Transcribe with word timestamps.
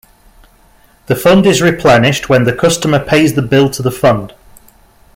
The 1.05 1.15
fund 1.15 1.45
is 1.45 1.61
replenished 1.61 2.27
when 2.27 2.45
the 2.45 2.55
customer 2.55 2.97
pays 2.97 3.35
the 3.35 3.43
bill 3.43 3.69
to 3.69 3.83
the 3.83 3.91
fund. 3.91 4.33